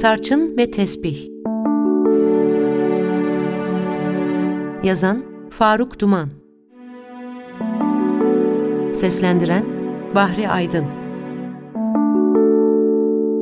[0.00, 1.28] Tarçın ve Tesbih.
[4.84, 6.28] Yazan Faruk Duman.
[8.94, 9.64] Seslendiren
[10.14, 10.84] Bahri Aydın.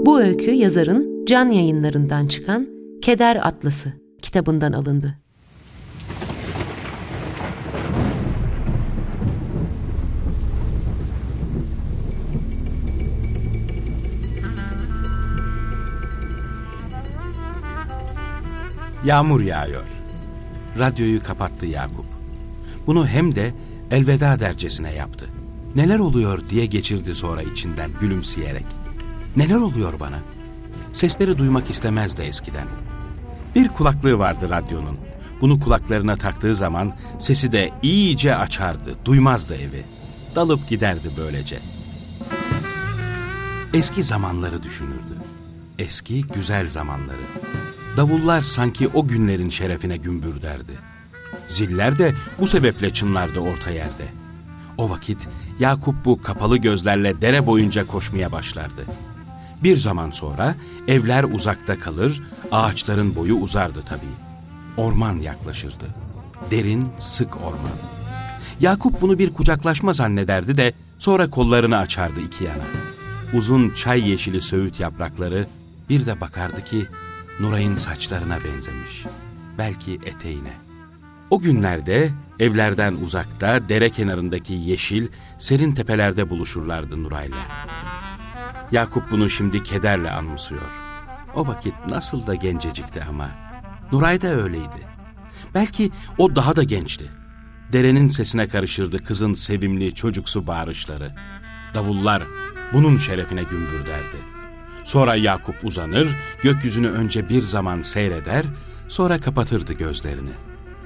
[0.07, 2.67] Bu öykü yazarın Can Yayınlarından çıkan
[3.03, 3.93] Keder Atlası
[4.23, 5.26] kitabından alındı.
[19.07, 19.85] Yağmur yağıyor.
[20.79, 22.07] Radyoyu kapattı Yakup.
[22.87, 23.55] Bunu hem de
[23.91, 25.27] elveda dercesine yaptı.
[25.77, 28.65] Neler oluyor diye geçirdi sonra içinden gülümseyerek.
[29.37, 30.19] Neler oluyor bana?
[30.93, 32.67] Sesleri duymak istemezdi eskiden.
[33.55, 34.99] Bir kulaklığı vardı radyonun.
[35.41, 39.85] Bunu kulaklarına taktığı zaman sesi de iyice açardı, duymazdı evi.
[40.35, 41.59] Dalıp giderdi böylece.
[43.75, 45.17] Eski zamanları düşünürdü.
[45.79, 47.23] Eski güzel zamanları.
[47.97, 50.73] Davullar sanki o günlerin şerefine gümbür derdi.
[51.49, 54.05] Ziller de bu sebeple çınlardı orta yerde.
[54.77, 55.19] O vakit
[55.59, 58.85] Yakup bu kapalı gözlerle dere boyunca koşmaya başlardı.
[59.63, 60.55] Bir zaman sonra
[60.89, 64.17] evler uzakta kalır, ağaçların boyu uzardı tabii.
[64.77, 65.85] Orman yaklaşırdı.
[66.51, 67.77] Derin, sık orman.
[68.61, 72.65] Yakup bunu bir kucaklaşma zannederdi de sonra kollarını açardı iki yana.
[73.35, 75.47] Uzun çay yeşili söğüt yaprakları
[75.89, 76.87] bir de bakardı ki
[77.41, 79.05] Nuray'ın saçlarına benzemiş.
[79.59, 80.53] Belki eteğine.
[81.31, 82.11] O günlerde
[82.41, 87.67] evlerden uzakta dere kenarındaki yeşil, serin tepelerde buluşurlardı Nuray'la.
[88.73, 90.71] Yakup bunu şimdi kederle anımsıyor.
[91.35, 93.31] O vakit nasıl da gencecikti ama.
[93.93, 94.87] Nuray da öyleydi.
[95.55, 97.11] Belki o daha da gençti.
[97.73, 101.15] Derenin sesine karışırdı kızın sevimli çocuksu bağırışları.
[101.75, 102.23] Davullar
[102.73, 104.36] bunun şerefine gümbür derdi.
[104.87, 108.45] Sonra Yakup uzanır, gökyüzünü önce bir zaman seyreder,
[108.89, 110.31] sonra kapatırdı gözlerini.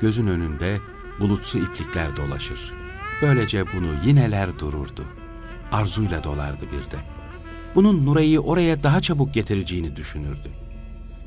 [0.00, 0.78] Gözün önünde
[1.20, 2.72] bulutsu iplikler dolaşır.
[3.22, 5.04] Böylece bunu yineler dururdu.
[5.72, 7.00] Arzuyla dolardı bir de.
[7.74, 10.50] Bunun Nuray'ı oraya daha çabuk getireceğini düşünürdü.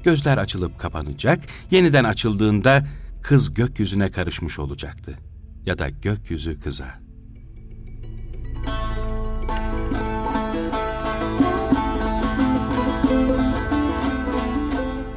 [0.03, 1.39] Gözler açılıp kapanacak,
[1.71, 2.87] yeniden açıldığında
[3.21, 5.17] kız gökyüzüne karışmış olacaktı.
[5.65, 7.02] Ya da gökyüzü kıza.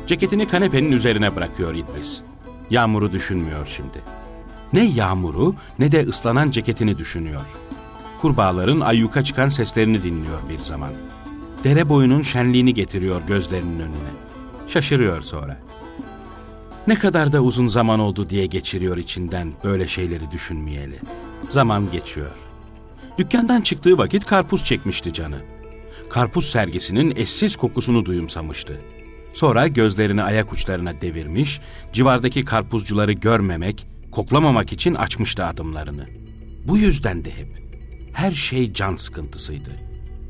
[0.06, 2.20] Ceketini kanepenin üzerine bırakıyor İdris.
[2.70, 4.02] Yağmuru düşünmüyor şimdi.
[4.72, 7.40] Ne yağmuru ne de ıslanan ceketini düşünüyor.
[8.20, 10.90] Kurbağaların ayyuka çıkan seslerini dinliyor bir zaman.
[11.64, 14.12] Dere boyunun şenliğini getiriyor gözlerinin önüne.
[14.68, 15.60] Şaşırıyor sonra.
[16.86, 21.00] Ne kadar da uzun zaman oldu diye geçiriyor içinden böyle şeyleri düşünmeyeli.
[21.50, 22.34] Zaman geçiyor.
[23.18, 25.38] Dükkandan çıktığı vakit karpuz çekmişti canı.
[26.10, 28.80] Karpuz sergisinin eşsiz kokusunu duyumsamıştı.
[29.36, 31.60] Sonra gözlerini ayak uçlarına devirmiş,
[31.92, 36.06] civardaki karpuzcuları görmemek, koklamamak için açmıştı adımlarını.
[36.64, 37.48] Bu yüzden de hep.
[38.12, 39.70] Her şey can sıkıntısıydı.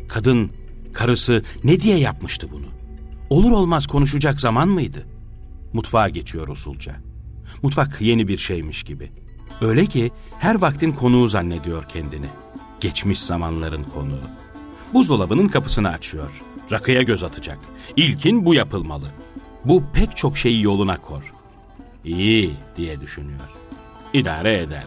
[0.09, 0.51] Kadın,
[0.93, 2.67] karısı ne diye yapmıştı bunu?
[3.31, 5.07] Olur olmaz konuşacak zaman mıydı?
[5.73, 6.97] Mutfağa geçiyor usulca.
[7.63, 9.13] Mutfak yeni bir şeymiş gibi.
[9.61, 12.27] Öyle ki her vaktin konuğu zannediyor kendini.
[12.81, 14.21] Geçmiş zamanların konuğu.
[14.95, 16.43] Buzdolabının kapısını açıyor.
[16.73, 17.59] Rakıya göz atacak.
[17.97, 19.11] İlkin bu yapılmalı.
[19.65, 21.33] Bu pek çok şeyi yoluna kor.
[22.05, 23.49] İyi diye düşünüyor.
[24.13, 24.87] İdare eder.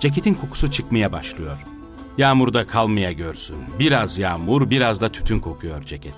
[0.00, 1.58] Ceketin kokusu çıkmaya başlıyor.
[2.18, 3.56] Yağmurda kalmaya görsün.
[3.78, 6.14] Biraz yağmur, biraz da tütün kokuyor ceket.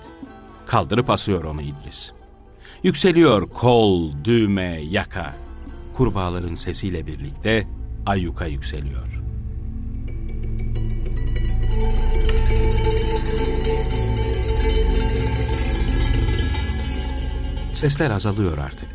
[0.65, 2.11] Kaldırıp asıyor onu İdris.
[2.83, 5.35] Yükseliyor kol, düğme, yaka.
[5.93, 7.67] Kurbağaların sesiyle birlikte
[8.05, 9.18] ayyuka yükseliyor.
[17.79, 18.87] Sesler azalıyor artık.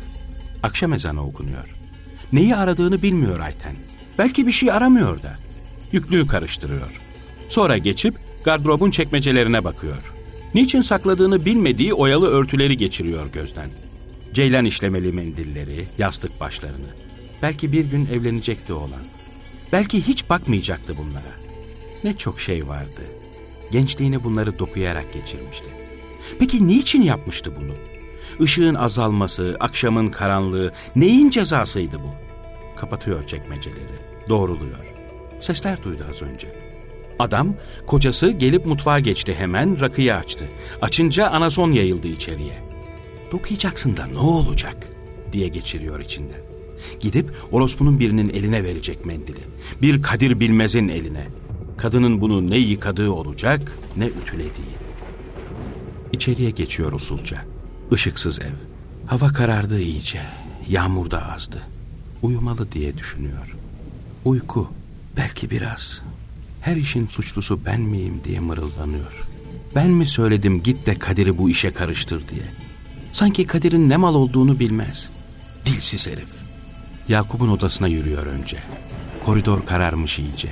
[0.63, 1.75] Akşam ezanı okunuyor.
[2.33, 3.75] Neyi aradığını bilmiyor Ayten.
[4.17, 5.37] Belki bir şey aramıyor da.
[5.91, 7.01] Yüklüğü karıştırıyor.
[7.49, 10.13] Sonra geçip gardırobun çekmecelerine bakıyor.
[10.53, 13.69] Niçin sakladığını bilmediği oyalı örtüleri geçiriyor gözden.
[14.33, 16.89] Ceylan işlemeli mendilleri, yastık başlarını.
[17.41, 19.03] Belki bir gün evlenecekti olan.
[19.71, 21.35] Belki hiç bakmayacaktı bunlara.
[22.03, 23.01] Ne çok şey vardı.
[23.71, 25.67] Gençliğini bunları dokuyarak geçirmişti.
[26.39, 27.94] Peki niçin yapmıştı bunu?
[28.39, 32.09] Işığın azalması, akşamın karanlığı neyin cezasıydı bu?
[32.79, 33.99] Kapatıyor çekmeceleri,
[34.29, 34.85] doğruluyor.
[35.41, 36.47] Sesler duydu az önce.
[37.19, 37.53] Adam,
[37.87, 40.45] kocası gelip mutfağa geçti hemen, rakıyı açtı.
[40.81, 42.57] Açınca anason yayıldı içeriye.
[43.31, 44.87] Dokuyacaksın da ne olacak
[45.31, 46.39] diye geçiriyor içinden.
[46.99, 49.39] Gidip orospunun birinin eline verecek mendili.
[49.81, 51.27] Bir Kadir Bilmez'in eline.
[51.77, 54.75] Kadının bunu ne yıkadığı olacak ne ütülediği.
[56.13, 57.45] İçeriye geçiyor usulca.
[57.91, 58.53] Işıksız ev.
[59.07, 60.21] Hava karardı iyice.
[60.67, 61.61] Yağmur da azdı.
[62.21, 63.55] Uyumalı diye düşünüyor.
[64.25, 64.69] Uyku.
[65.17, 66.01] Belki biraz.
[66.61, 69.27] Her işin suçlusu ben miyim diye mırıldanıyor.
[69.75, 72.43] Ben mi söyledim git de Kadir'i bu işe karıştır diye.
[73.13, 75.09] Sanki Kadir'in ne mal olduğunu bilmez.
[75.65, 76.27] Dilsiz herif.
[77.07, 78.57] Yakup'un odasına yürüyor önce.
[79.25, 80.49] Koridor kararmış iyice.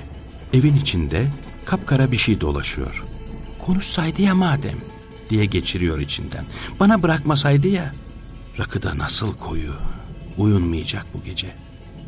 [0.53, 1.27] Evin içinde
[1.65, 3.03] kapkara bir şey dolaşıyor.
[3.65, 4.77] Konuşsaydı ya madem
[5.29, 6.45] diye geçiriyor içinden.
[6.79, 7.93] Bana bırakmasaydı ya.
[8.59, 9.73] Rakı da nasıl koyu.
[10.37, 11.47] Uyunmayacak bu gece.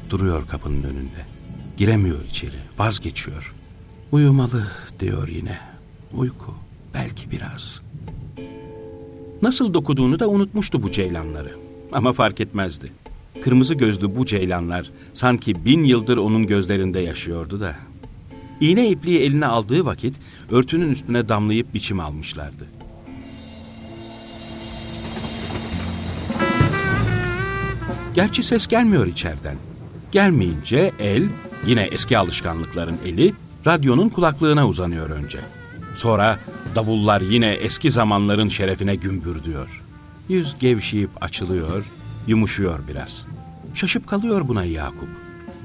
[0.09, 1.25] Duruyor kapının önünde.
[1.77, 2.57] Giremiyor içeri.
[2.77, 3.53] Vazgeçiyor.
[4.11, 4.67] Uyumalı
[4.99, 5.59] diyor yine.
[6.13, 6.53] Uyku.
[6.93, 7.81] Belki biraz.
[9.41, 11.55] Nasıl dokuduğunu da unutmuştu bu ceylanları.
[11.91, 12.91] Ama fark etmezdi.
[13.43, 17.75] Kırmızı gözlü bu ceylanlar sanki bin yıldır onun gözlerinde yaşıyordu da.
[18.61, 20.15] İğne ipliği eline aldığı vakit
[20.51, 22.65] örtünün üstüne damlayıp biçim almışlardı.
[28.15, 29.55] Gerçi ses gelmiyor içeriden.
[30.11, 31.23] Gelmeyince el,
[31.65, 33.33] yine eski alışkanlıkların eli,
[33.67, 35.39] radyonun kulaklığına uzanıyor önce.
[35.95, 36.39] Sonra
[36.75, 39.83] davullar yine eski zamanların şerefine gümbürdüyor.
[40.29, 41.85] Yüz gevşeyip açılıyor,
[42.27, 43.25] yumuşuyor biraz.
[43.73, 45.09] Şaşıp kalıyor buna Yakup.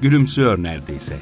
[0.01, 1.17] Gülümsüyor neredeyse.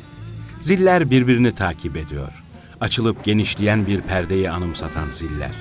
[0.62, 2.44] Ziller birbirini takip ediyor.
[2.82, 5.56] Açılıp genişleyen bir perdeyi anımsatan ziller.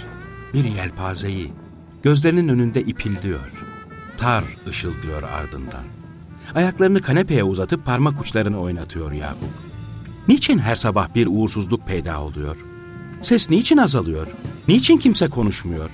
[0.54, 1.52] Bir yelpazeyi,
[2.02, 3.57] gözlerinin önünde ipildiyor.
[4.18, 5.84] Tar ışıldıyor ardından.
[6.54, 9.48] Ayaklarını kanepeye uzatıp parmak uçlarını oynatıyor Yakup.
[10.28, 12.56] Niçin her sabah bir uğursuzluk peyda oluyor?
[13.22, 14.26] Ses niçin azalıyor?
[14.68, 15.90] Niçin kimse konuşmuyor?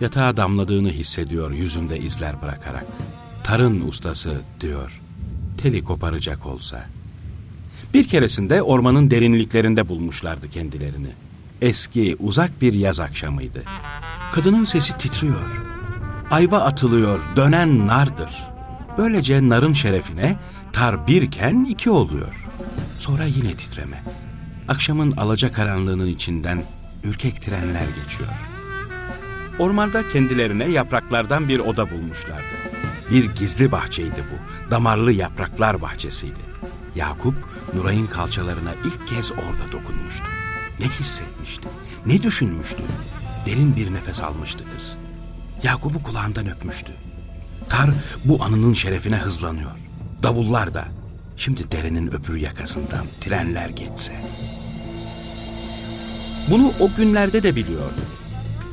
[0.00, 2.86] Yatağa damladığını hissediyor yüzünde izler bırakarak.
[3.44, 5.00] Tarın ustası diyor.
[5.62, 6.86] Teli koparacak olsa.
[7.94, 11.10] Bir keresinde ormanın derinliklerinde bulmuşlardı kendilerini.
[11.62, 13.62] Eski, uzak bir yaz akşamıydı.
[14.32, 15.69] Kadının sesi titriyor.
[16.30, 18.30] Ayva atılıyor, dönen nardır.
[18.98, 20.36] Böylece narın şerefine
[20.72, 22.48] tar birken iki oluyor.
[22.98, 24.02] Sonra yine titreme.
[24.68, 26.62] Akşamın alaca karanlığının içinden
[27.04, 28.30] ürkek trenler geçiyor.
[29.58, 32.54] Ormanda kendilerine yapraklardan bir oda bulmuşlardı.
[33.10, 34.70] Bir gizli bahçeydi bu.
[34.70, 36.40] Damarlı yapraklar bahçesiydi.
[36.96, 37.34] Yakup,
[37.74, 40.26] Nuray'ın kalçalarına ilk kez orada dokunmuştu.
[40.80, 41.68] Ne hissetmişti,
[42.06, 42.82] ne düşünmüştü?
[43.46, 44.96] Derin bir nefes almıştı kız.
[45.62, 46.92] Yakup'u kulağından öpmüştü.
[47.68, 47.90] Tar
[48.24, 49.70] bu anının şerefine hızlanıyor.
[50.22, 50.84] Davullar da.
[51.36, 54.12] Şimdi derenin öbür yakasından trenler geçse.
[56.50, 58.00] Bunu o günlerde de biliyordu.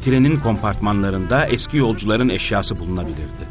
[0.05, 3.47] Trenin kompartmanlarında eski yolcuların eşyası bulunabilirdi.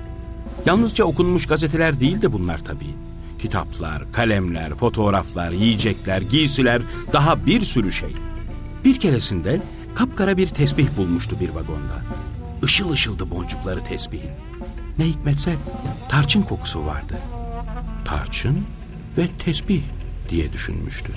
[0.66, 2.94] Yalnızca okunmuş gazeteler değildi bunlar tabii.
[3.38, 8.14] Kitaplar, kalemler, fotoğraflar, yiyecekler, giysiler, daha bir sürü şey.
[8.84, 9.60] Bir keresinde
[9.94, 12.02] kapkara bir tesbih bulmuştu bir vagonda.
[12.62, 14.30] Işıl ışıldı boncukları tesbihin.
[14.98, 15.56] Ne hikmetse
[16.08, 17.18] tarçın kokusu vardı.
[18.04, 18.64] Tarçın
[19.18, 19.82] ve tesbih
[20.30, 21.12] diye düşünmüştü.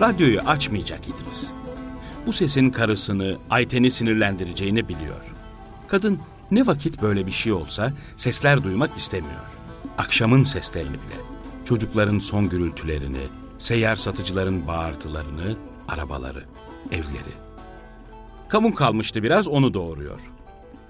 [0.00, 1.44] Radyoyu açmayacak İdris.
[2.26, 5.34] Bu sesin karısını, Ayten'i sinirlendireceğini biliyor.
[5.88, 6.18] Kadın
[6.50, 9.44] ne vakit böyle bir şey olsa sesler duymak istemiyor.
[9.98, 11.20] Akşamın seslerini bile.
[11.64, 13.22] Çocukların son gürültülerini,
[13.58, 15.56] seyyar satıcıların bağırtılarını,
[15.88, 16.44] arabaları,
[16.92, 17.34] evleri.
[18.48, 20.20] Kavun kalmıştı biraz onu doğuruyor.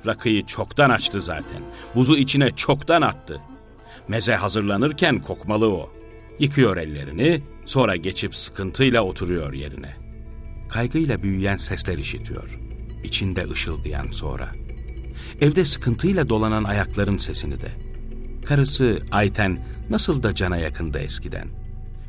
[0.07, 1.63] Rakıyı çoktan açtı zaten.
[1.95, 3.41] Buzu içine çoktan attı.
[4.09, 5.91] Meze hazırlanırken kokmalı o.
[6.39, 9.97] Yıkıyor ellerini, sonra geçip sıkıntıyla oturuyor yerine.
[10.69, 12.59] Kaygıyla büyüyen sesler işitiyor.
[13.05, 14.49] İçinde ışıldayan sonra.
[15.41, 17.71] Evde sıkıntıyla dolanan ayakların sesini de.
[18.47, 21.66] Karısı Ayten nasıl da cana yakında eskiden.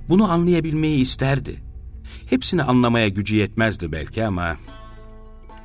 [0.09, 1.63] Bunu anlayabilmeyi isterdi.
[2.29, 4.57] Hepsini anlamaya gücü yetmezdi belki ama...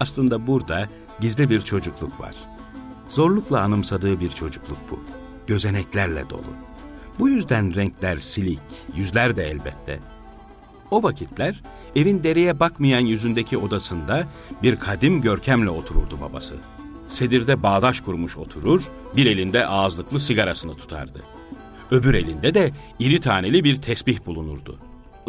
[0.00, 0.88] Aslında burada
[1.20, 2.34] gizli bir çocukluk var.
[3.08, 5.00] Zorlukla anımsadığı bir çocukluk bu.
[5.46, 6.52] Gözeneklerle dolu.
[7.18, 8.58] Bu yüzden renkler silik,
[8.96, 10.00] yüzler de elbette.
[10.90, 11.62] O vakitler
[11.96, 14.26] evin dereye bakmayan yüzündeki odasında
[14.62, 16.56] bir kadim görkemle otururdu babası.
[17.08, 21.22] Sedirde bağdaş kurmuş oturur, bir elinde ağızlıklı sigarasını tutardı.
[21.92, 24.78] Öbür elinde de iri taneli bir tesbih bulunurdu.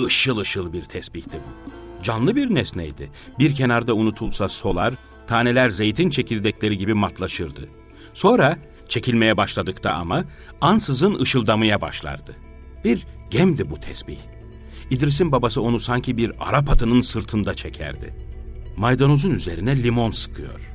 [0.07, 2.03] Işıl ışıl bir tesbihti bu.
[2.03, 3.11] Canlı bir nesneydi.
[3.39, 4.93] Bir kenarda unutulsa solar,
[5.27, 7.69] taneler zeytin çekirdekleri gibi matlaşırdı.
[8.13, 8.57] Sonra
[8.89, 10.23] çekilmeye başladıkta ama
[10.61, 12.35] ansızın ışıldamaya başlardı.
[12.83, 14.19] Bir gemdi bu tesbih.
[14.89, 18.13] İdris'in babası onu sanki bir Arap atının sırtında çekerdi.
[18.77, 20.73] Maydanozun üzerine limon sıkıyor.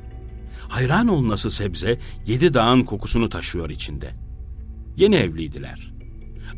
[0.69, 4.28] Hayran ol nasıl sebze yedi dağın kokusunu taşıyor içinde.
[4.99, 5.91] Yeni evliydiler.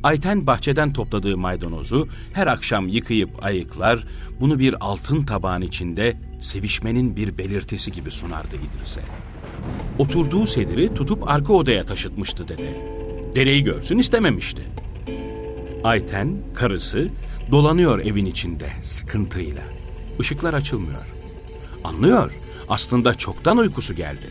[0.04, 4.06] Ayten bahçeden topladığı maydanozu her akşam yıkayıp ayıklar,
[4.40, 9.02] bunu bir altın tabağın içinde sevişmenin bir belirtisi gibi sunardı İdris'e.
[10.00, 12.78] Oturduğu sediri tutup arka odaya taşıtmıştı dede.
[13.36, 14.62] Dereyi görsün istememişti.
[15.84, 17.08] Ayten, karısı,
[17.52, 19.64] dolanıyor evin içinde sıkıntıyla.
[20.20, 21.14] Işıklar açılmıyor.
[21.84, 22.32] Anlıyor,
[22.70, 24.28] aslında çoktan uykusu geldi.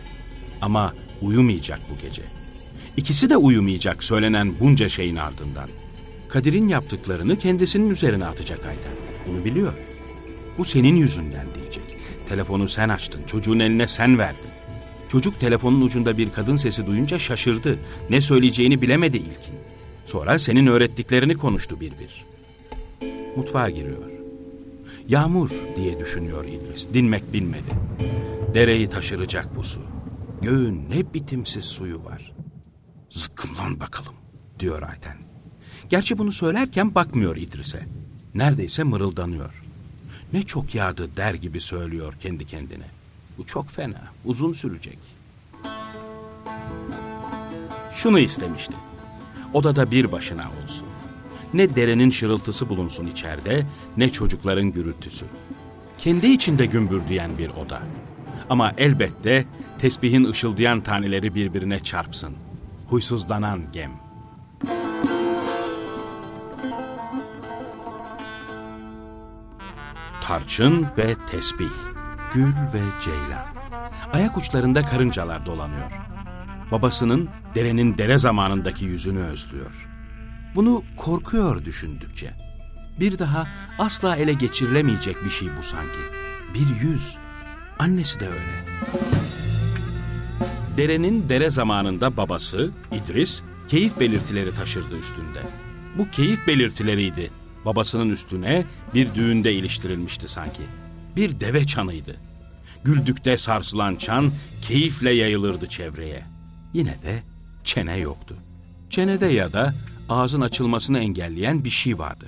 [0.62, 2.39] Ama uyumayacak bu gece.
[3.00, 5.68] İkisi de uyumayacak söylenen bunca şeyin ardından.
[6.28, 8.92] Kadir'in yaptıklarını kendisinin üzerine atacak Ayten.
[9.28, 9.72] Bunu biliyor.
[10.58, 11.82] Bu senin yüzünden diyecek.
[12.28, 14.50] Telefonu sen açtın, çocuğun eline sen verdin.
[15.08, 17.78] Çocuk telefonun ucunda bir kadın sesi duyunca şaşırdı.
[18.10, 19.54] Ne söyleyeceğini bilemedi ilkin.
[20.04, 22.24] Sonra senin öğrettiklerini konuştu bir bir.
[23.36, 24.10] Mutfağa giriyor.
[25.08, 26.94] Yağmur diye düşünüyor İdris.
[26.94, 27.70] Dinmek bilmedi.
[28.54, 29.80] Dereyi taşıracak bu su.
[30.42, 32.39] Göğün ne bitimsiz suyu var.
[33.40, 34.14] Zıkkımlan bakalım
[34.58, 35.16] diyor Ayten.
[35.88, 37.86] Gerçi bunu söylerken bakmıyor İdris'e.
[38.34, 39.62] Neredeyse mırıldanıyor.
[40.32, 42.84] Ne çok yağdı der gibi söylüyor kendi kendine.
[43.38, 44.98] Bu çok fena, uzun sürecek.
[47.94, 48.74] Şunu istemişti.
[49.54, 50.86] Odada bir başına olsun.
[51.54, 53.66] Ne derenin şırıltısı bulunsun içeride,
[53.96, 55.24] ne çocukların gürültüsü.
[55.98, 57.82] Kendi içinde gümbürdüyen bir oda.
[58.50, 59.46] Ama elbette
[59.78, 62.36] tesbihin ışıldayan taneleri birbirine çarpsın.
[62.90, 63.90] Huysuzlanan gem.
[70.22, 71.70] Tarçın ve tesbih,
[72.32, 73.46] gül ve ceylan.
[74.12, 75.90] Ayak uçlarında karıncalar dolanıyor.
[76.70, 79.88] Babasının derenin dere zamanındaki yüzünü özlüyor.
[80.54, 82.34] Bunu korkuyor düşündükçe.
[83.00, 86.00] Bir daha asla ele geçirilemeyecek bir şey bu sanki.
[86.54, 87.18] Bir yüz.
[87.78, 89.19] Annesi de öyle.
[90.76, 95.42] Derenin dere zamanında babası, İdris, keyif belirtileri taşırdı üstünde.
[95.98, 97.30] Bu keyif belirtileriydi.
[97.64, 100.62] Babasının üstüne bir düğünde iliştirilmişti sanki.
[101.16, 102.16] Bir deve çanıydı.
[102.84, 106.24] Güldükte sarsılan çan keyifle yayılırdı çevreye.
[106.72, 107.22] Yine de
[107.64, 108.36] çene yoktu.
[108.90, 109.74] Çenede ya da
[110.08, 112.26] ağzın açılmasını engelleyen bir şey vardı.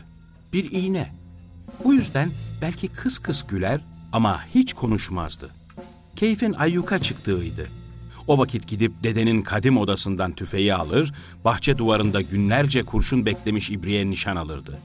[0.52, 1.12] Bir iğne.
[1.84, 2.30] Bu yüzden
[2.62, 3.80] belki kıs kıs güler
[4.12, 5.50] ama hiç konuşmazdı.
[6.16, 7.68] Keyfin ayyuka çıktığıydı.
[8.26, 11.12] O vakit gidip dedenin kadim odasından tüfeği alır,
[11.44, 14.78] bahçe duvarında günlerce kurşun beklemiş ibriğe nişan alırdı.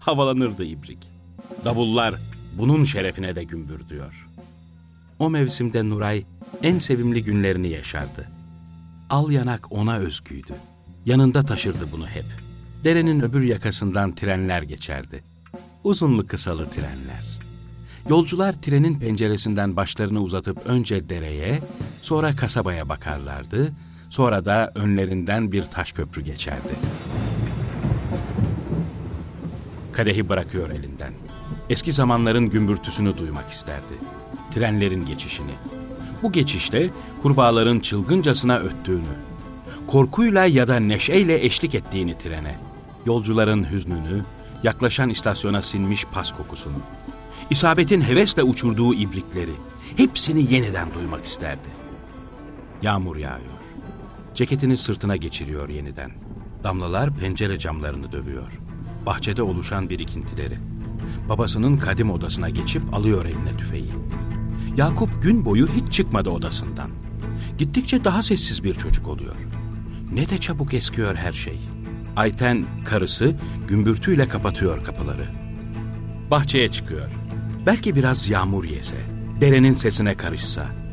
[0.00, 0.98] Havalanırdı ibrik.
[1.64, 2.14] Davullar
[2.58, 4.28] bunun şerefine de gümbür diyor.
[5.18, 6.24] O mevsimde Nuray
[6.62, 8.28] en sevimli günlerini yaşardı.
[9.10, 10.54] Al yanak ona özgüydü.
[11.06, 12.24] Yanında taşırdı bunu hep.
[12.84, 15.24] Derenin öbür yakasından trenler geçerdi.
[15.84, 17.24] Uzunlu kısalı trenler.
[18.10, 21.60] Yolcular trenin penceresinden başlarını uzatıp önce dereye,
[22.04, 23.72] sonra kasabaya bakarlardı,
[24.10, 26.74] sonra da önlerinden bir taş köprü geçerdi.
[29.92, 31.12] Kadehi bırakıyor elinden.
[31.70, 33.94] Eski zamanların gümbürtüsünü duymak isterdi.
[34.54, 35.52] Trenlerin geçişini.
[36.22, 36.90] Bu geçişte
[37.22, 39.14] kurbağaların çılgıncasına öttüğünü,
[39.86, 42.54] korkuyla ya da neşeyle eşlik ettiğini trene,
[43.06, 44.24] yolcuların hüznünü,
[44.62, 46.78] yaklaşan istasyona sinmiş pas kokusunu,
[47.50, 49.54] isabetin hevesle uçurduğu ibrikleri,
[49.96, 51.83] hepsini yeniden duymak isterdi.
[52.84, 53.62] Yağmur yağıyor.
[54.34, 56.10] Ceketini sırtına geçiriyor yeniden.
[56.64, 58.60] Damlalar pencere camlarını dövüyor.
[59.06, 60.58] Bahçede oluşan birikintileri.
[61.28, 63.90] Babasının kadim odasına geçip alıyor eline tüfeği.
[64.76, 66.90] Yakup gün boyu hiç çıkmadı odasından.
[67.58, 69.36] Gittikçe daha sessiz bir çocuk oluyor.
[70.12, 71.60] Ne de çabuk eskiyor her şey.
[72.16, 73.36] Ayten, karısı,
[73.68, 75.26] gümbürtüyle kapatıyor kapıları.
[76.30, 77.08] Bahçeye çıkıyor.
[77.66, 78.96] Belki biraz yağmur yese,
[79.40, 80.83] derenin sesine karışsa.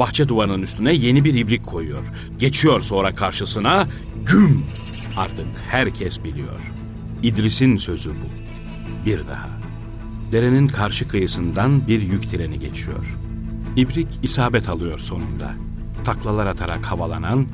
[0.00, 2.04] Bahçe duvarının üstüne yeni bir ibrik koyuyor.
[2.38, 3.86] Geçiyor sonra karşısına
[4.26, 4.64] güm.
[5.16, 6.60] Artık herkes biliyor.
[7.22, 8.26] İdris'in sözü bu.
[9.06, 9.48] Bir daha.
[10.32, 13.18] Derenin karşı kıyısından bir yük treni geçiyor.
[13.76, 15.54] İbrik isabet alıyor sonunda.
[16.04, 17.46] Taklalar atarak havalanan,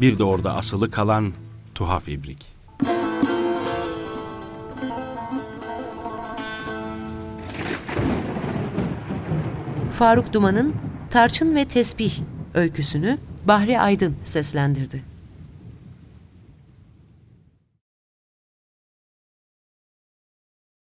[0.00, 1.32] bir de orada asılı kalan
[1.74, 2.46] tuhaf ibrik.
[9.98, 10.74] Faruk Duman'ın
[11.12, 12.12] Tarçın ve Tesbih
[12.54, 15.11] öyküsünü Bahri Aydın seslendirdi.